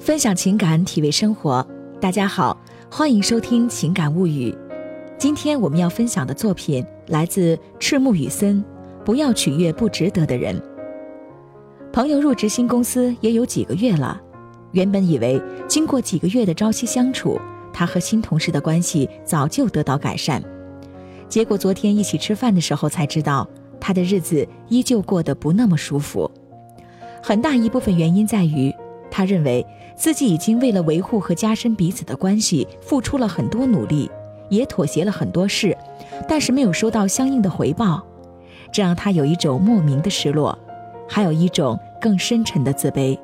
[0.00, 1.64] 分享情感，体味生活。
[2.00, 2.58] 大家好，
[2.90, 4.50] 欢迎收听《情感物语》。
[5.18, 8.64] 今天我们要分享的作品来自赤木雨森。
[9.04, 10.60] 不要取悦不值得的人。
[11.92, 14.18] 朋友入职新公司也有几个月了，
[14.72, 17.38] 原本以为经过几个月的朝夕相处，
[17.70, 20.42] 他和新同事的关系早就得到改善。
[21.28, 23.46] 结果昨天一起吃饭的时候才知道，
[23.78, 26.30] 他的日子依旧过得不那么舒服。
[27.22, 28.74] 很大一部分原因在于，
[29.10, 34.10] 他认为自己已经为了维护和加深彼此的关系付出了很多努力，
[34.48, 35.76] 也妥协了很多事，
[36.28, 38.02] 但是没有收到相应的回报。
[38.72, 40.56] 这让他有一种莫名的失落，
[41.08, 43.18] 还有一种更深沉的自卑。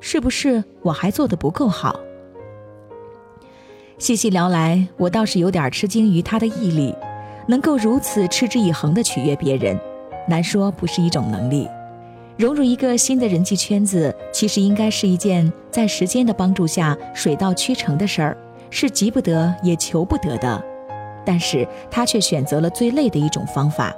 [0.00, 1.98] 是不是我还做的不够好？
[3.98, 6.94] 细细聊来，我倒是有点吃惊于他的毅力，
[7.48, 9.76] 能够如此持之以恒地取悦别人，
[10.28, 11.68] 难说不是一种能力。
[12.38, 18.38] 融入一个新的人际圈子，其实应该是一件在时间的帮助下水到渠成的事儿，
[18.70, 20.64] 是急不得也求不得的。
[21.26, 23.92] 但是他却选择了最累的一种方法。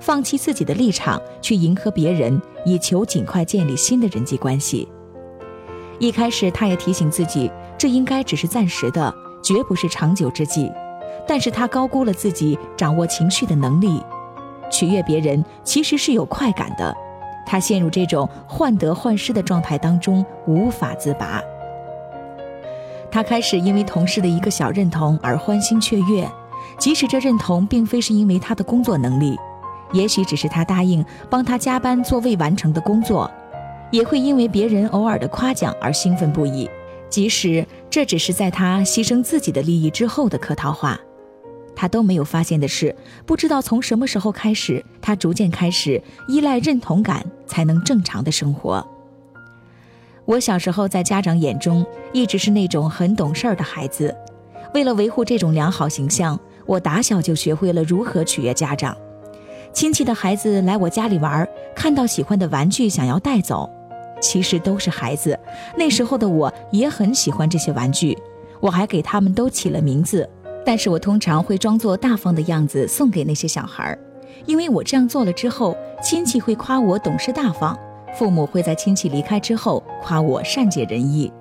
[0.00, 4.88] 放弃自己的立场去迎合别人，以求尽快建立新的人际关系。
[6.00, 7.48] 一开始，他也提醒自己，
[7.78, 10.72] 这应该只是暂时的，绝不是长久之计。
[11.24, 14.02] 但是他高估了自己掌握情绪的能力。
[14.72, 16.92] 取悦别人其实是有快感的，
[17.46, 21.40] 他陷入这种患得患失的状态当中，无法自拔。
[23.10, 26.28] 他开始因为同事的一个小认同而欢欣雀跃，
[26.78, 29.38] 即使这认同并非是因为他的工作能力。
[29.92, 33.30] 也许只是他答应帮他加班做未完成的工作，
[33.92, 36.68] 也会因为别人偶尔的夸奖而兴奋不已，
[37.08, 40.98] 即使这只是在他牺牲自己的利益之后的客套话。
[41.76, 48.86] 他都没有发现的是，不知道从什么时候开始，他逐渐开始依赖认同感才能正常的生活。
[50.24, 54.14] 我小时候在家长眼中一直是那种很懂事儿的孩子，
[54.74, 58.96] 为了维护这种良好形象，我打小就学会了如何取悦家长。
[59.72, 63.70] 亲戚的孩子来我家里玩，看到喜欢的玩具想要带走，
[64.20, 65.38] 其实都是孩子。
[65.76, 68.16] 那时候的我也很喜欢这些玩具，
[68.58, 70.28] 我还给他们都起了名字。
[70.64, 73.96] 但是我通常会装作大方的样子送给那些小孩，
[74.46, 77.76] 因为我这样做了之后，亲戚会夸我懂事大方，
[78.14, 81.32] 父母会在亲戚离开之后夸我善解人意。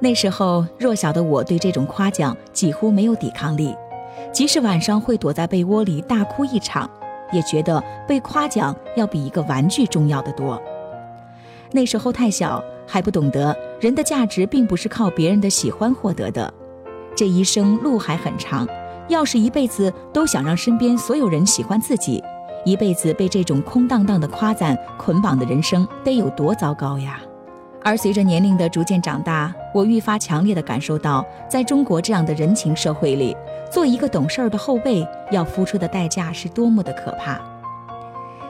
[0.00, 3.74] 那时候弱小的我对这种夸奖几乎没有抵抗力，
[4.32, 6.88] 即使晚上会躲在被窝里大哭一场。
[7.32, 10.62] 也觉得被夸奖要比一个玩具重要的多。
[11.72, 16.54] 那时候太小，还不懂得人的价值并不是靠别人的喜欢获得的。
[17.16, 18.64] 这一生路还很长，
[19.08, 22.22] 要是一辈子都想让身边所有人喜欢自己，
[22.66, 27.20] 一辈子被这种空荡荡的夸赞捆绑的人生得有多糟糕呀！
[27.84, 33.36] 而随着年龄的逐渐长大，我愈发强烈地感受到，在中国这样的人情社会里，
[33.70, 37.40] 做一个懂事儿的后辈要付出的代价是多么的可怕。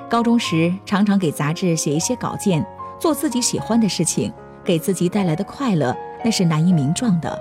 [0.08, 2.66] 高中时，常常给杂志写一些稿件，
[2.98, 4.32] 做自己喜欢的事情，
[4.64, 5.94] 给自己带来的快乐
[6.24, 7.38] 那是难以名状的。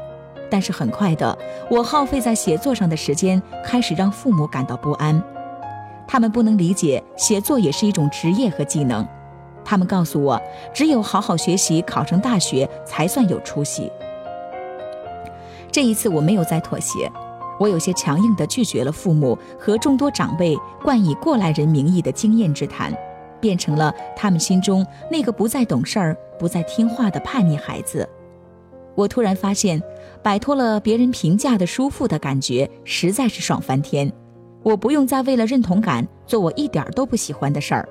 [0.52, 1.38] 但是很快的，
[1.72, 5.24] 我耗费在写作上的时间开始让父母感到不安，
[6.08, 9.08] 他们不能理解写作也是一种职业和技能。
[9.64, 10.40] 他们告诉我，
[10.74, 13.92] 只有好好学习，考上大学才算有出息。
[15.72, 17.12] 这一次我没有再妥协，
[17.60, 22.96] 我有些强硬地拒绝了父母和众多长辈冠以过来人名义的经验之谈，
[23.42, 28.08] 变成了他们心中那个不再懂事儿、不再听话的叛逆孩子。
[28.94, 29.82] 我突然发现，
[30.22, 34.14] 摆脱了别人评价的舒服的感觉，实在是爽翻天。
[34.66, 37.88] 我不用再为了认同感做我一点都不喜欢的事儿。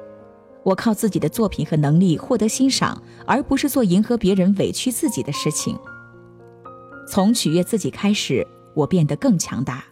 [0.65, 5.79] 我靠自己的作品和能力获得欣赏，而不是做迎合别人、委屈自己的事情。
[7.07, 9.85] 从取悦自己开始，我变得更强大。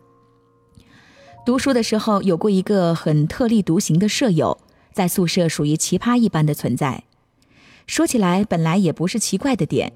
[1.47, 4.59] 读书的时候，有过一个很特立独行的舍友，
[4.92, 7.04] 在宿舍属于奇葩一般的存在。
[7.86, 9.92] 说起来，本来也不是奇怪的点，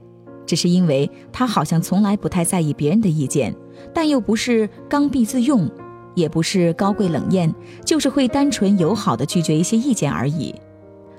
[0.47, 3.57] 只是因为他好像从来不太在意别人的意见，
[3.93, 5.69] 但又不是刚愎自用，
[6.17, 7.55] 也不是高贵冷艳，
[7.85, 10.53] 就是会单纯友好的拒绝一些意见而已。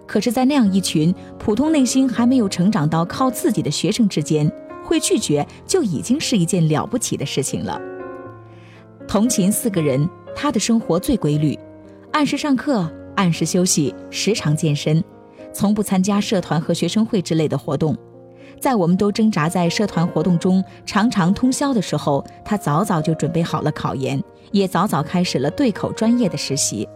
[0.06, 4.52] 可是，在那样一群普通、内心还没有成长到靠自己的学生之间，
[4.84, 7.80] 会拒绝就已经是一件了不起的事情了。
[9.08, 11.58] 同寝四个人，他的生活最规律，
[12.12, 15.04] 按时上课，按时休息，时常健身，
[15.54, 17.96] 从不参加社团和学生会之类的活动。
[18.60, 24.22] 在我们都挣扎在社团活动中，常常通宵的时候，他早早就准备好了考研，
[24.52, 26.88] 也早早开始了对口专业的实习。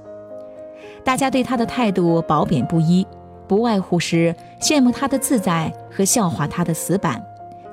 [1.03, 3.05] 大家对他的态度褒贬不一，
[3.47, 7.23] 不外乎是羡慕他的自在和笑话他的死板，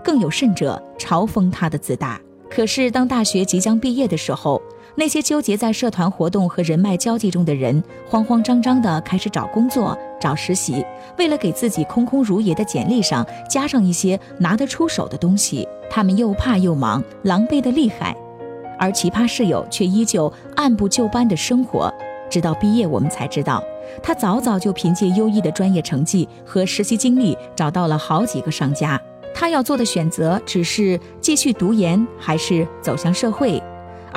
[0.03, 2.21] 更有甚者嘲讽他的自大。
[2.51, 4.61] 可是当大学即将毕业的时候，
[4.99, 10.85] 那些纠结在社团活动和人脉交际中的人，慌慌张张地开始找工作、找实习，
[11.17, 18.13] 为了给自己空空如也的简历上加上一些拿得出手的东西，他们又怕又忙，狼狈得厉害。
[18.77, 21.95] 而奇葩室友却依旧按部就班的生活，
[22.29, 23.63] 直到毕业，我们才知道，
[24.03, 29.01] 他早早就凭借优异的专业成绩和实习经历，找到了好几个商家。
[29.33, 33.63] 他要做的选择，只是继续读研，还是走向社会。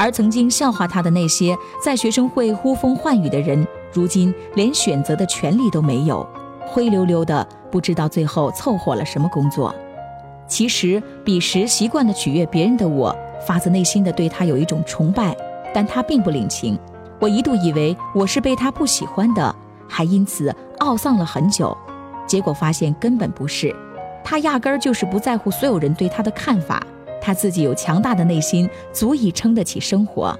[0.01, 6.27] 而曾经笑话他的那些在学生会呼风唤雨的人，如今连选择的权利都没有，
[6.65, 9.71] 灰溜溜的，不知道最后凑合了什么工作。
[10.47, 13.15] 其实彼时习惯了取悦别人的我。
[13.45, 15.37] 发自内心的对他有一种崇拜，
[15.71, 16.77] 但他并不领情。
[17.19, 19.55] 我一度以为我是被他不喜欢的，
[19.87, 21.77] 还因此懊丧了很久。
[22.25, 23.75] 结果发现根本不是，
[24.23, 26.81] 他压根儿就是不在乎所有人对他的看法。
[27.21, 30.37] 他自己有强大的内心，足以撑得起生活。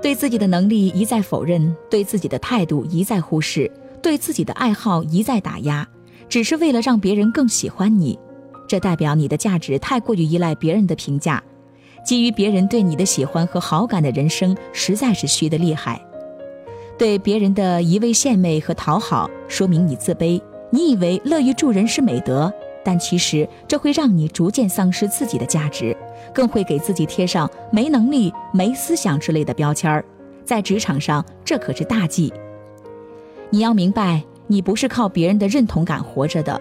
[0.00, 3.68] 对自己的能力一再否认，对自己的态度一再忽视，
[4.00, 5.84] 对自己的爱好一再打压，
[6.28, 8.16] 只是为了让别人更喜欢你。
[8.68, 11.42] 这代表你的价值太过于依赖别人的评价。
[12.04, 16.00] 基于别人对你的喜欢和好感的人生，实在是虚的厉害。
[16.96, 20.40] 对别人的一味献媚和讨好，说明你自卑。
[20.70, 22.52] 你以为乐于助人是美德，
[22.84, 25.96] 但其实这会让你逐渐丧失自己的价值，
[26.32, 30.04] 更会给自己贴上没能力、没思想之类的标签儿。
[30.44, 32.32] 在职场上，这可是大忌。
[33.50, 36.60] 你要明白，你不是靠别人的认同感活着的。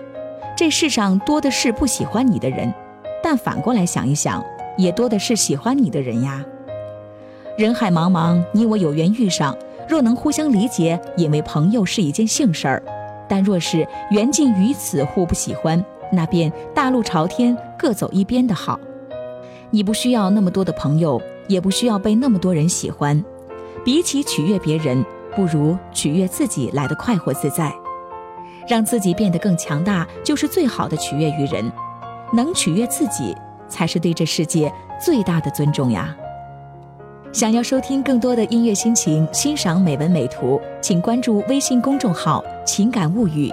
[0.55, 2.73] 这世上多的是不喜欢你的人，
[3.23, 4.43] 但反过来想一想。
[4.77, 6.45] 也多的是喜欢你的人呀。
[7.57, 9.57] 人海茫茫，你我有缘遇上，
[9.89, 12.79] 若能互相理解，引为朋友是一件幸事儿；
[13.27, 18.79] 但若是缘尽于此，互不喜欢，那便大路朝天，各走一边的好。
[19.69, 23.23] 你不需要那么多的朋友，也不需要被那么多人喜欢。
[23.83, 25.05] 比起取悦别人，
[25.35, 27.73] 不如取悦自己来的快活自在。
[28.67, 31.71] 让自己变得更强大，就是最好的取悦于人。
[32.33, 33.35] 能取悦自己。
[33.69, 36.15] 才是对这世界最大的尊重呀！
[37.33, 43.51] 想要收听更多的音乐心情，欣赏美文美图，请关注微信公众号“情感物语”，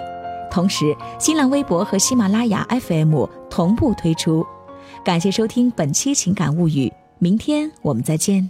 [0.55, 4.45] 同时新浪微博和喜马拉雅 FM 同步推出。
[5.03, 6.87] 感谢收听本期《情感物语》，
[7.19, 8.49] 明天我们再见。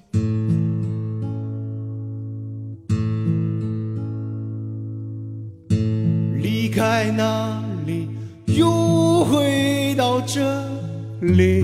[6.38, 8.08] 离开那里，
[8.46, 10.64] 又回到这。
[11.22, 11.64] 里，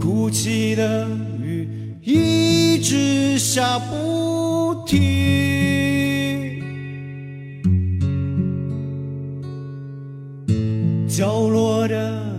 [0.00, 1.08] 哭泣的
[1.42, 1.68] 雨
[2.02, 4.23] 一直下不
[4.84, 6.60] 听，
[11.08, 12.33] 角落的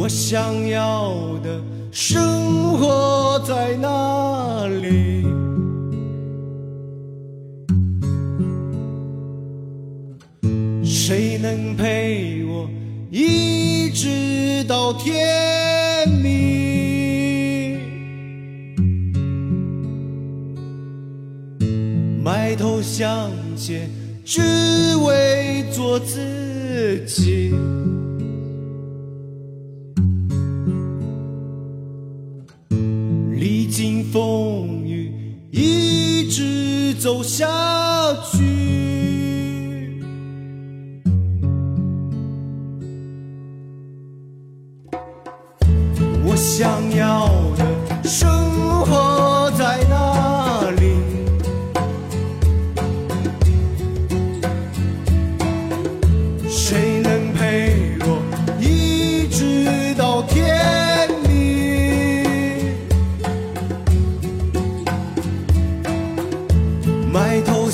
[0.00, 1.12] 我想要
[1.44, 1.60] 的
[1.92, 5.26] 生活在哪里？
[10.82, 12.66] 谁能陪我
[13.10, 17.78] 一直到天明？
[22.24, 23.90] 埋头向前，
[24.24, 24.40] 只
[25.04, 27.52] 为做自己。
[37.20, 37.46] 走下
[38.32, 40.00] 去。
[46.24, 47.49] 我想要。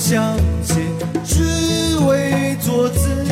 [0.08, 0.76] 相见，
[1.24, 3.25] 只为作证。